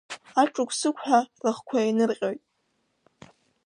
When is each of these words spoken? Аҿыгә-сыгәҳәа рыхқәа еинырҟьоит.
Аҿыгә-сыгәҳәа 0.41 1.19
рыхқәа 1.43 1.77
еинырҟьоит. 1.83 2.41